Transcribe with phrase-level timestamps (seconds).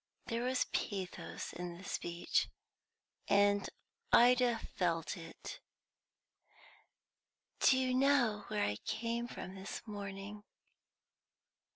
[0.25, 2.49] There was pathos in the speech,
[3.27, 3.69] and
[4.11, 5.59] Ida felt it.
[7.59, 10.41] "Do you know where I came from this morning?"